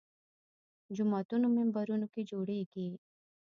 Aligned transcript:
جوماتونو 0.95 1.45
منبرونو 1.55 2.05
کې 2.13 2.21
جوړېږي 2.29 2.87